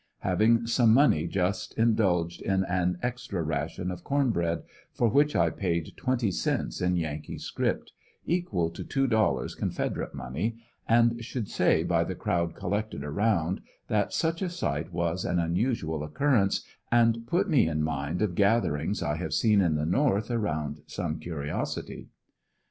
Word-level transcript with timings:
Having 0.21 0.65
some 0.65 0.95
money 0.95 1.27
just 1.27 1.77
indulged 1.77 2.41
in 2.41 2.63
an 2.63 2.97
extra 3.03 3.43
ration 3.43 3.91
of 3.91 4.03
corn 4.03 4.31
bread 4.31 4.63
for 4.91 5.07
which 5.07 5.35
I 5.35 5.51
paid 5.51 5.93
twenty 5.95 6.31
cents 6.31 6.81
in 6.81 6.95
yankee 6.95 7.37
script, 7.37 7.91
equal 8.25 8.71
to 8.71 8.83
two 8.83 9.05
dollars 9.05 9.53
confederate 9.53 10.15
money, 10.15 10.55
and 10.89 11.23
should 11.23 11.47
say 11.49 11.83
by 11.83 12.03
the 12.03 12.15
crowd 12.15 12.55
collected 12.55 13.03
around 13.03 13.61
that 13.89 14.11
such 14.11 14.41
a 14.41 14.49
sight 14.49 14.91
was 14.91 15.23
an 15.23 15.37
unusual 15.37 16.01
occurrence, 16.03 16.63
and 16.91 17.27
put 17.27 17.47
me 17.47 17.67
in 17.67 17.83
mind 17.83 18.23
of 18.23 18.33
gatherings 18.33 19.03
I 19.03 19.17
have 19.17 19.35
seen 19.35 19.61
at 19.61 19.75
the 19.75 19.85
north 19.85 20.31
around 20.31 20.81
some 20.87 21.19
curiosity. 21.19 22.09